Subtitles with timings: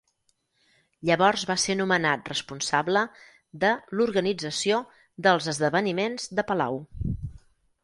[1.09, 3.03] Llavors va ser nomenat responsable
[3.65, 4.81] de l'organització
[5.29, 6.83] dels esdeveniments de palau.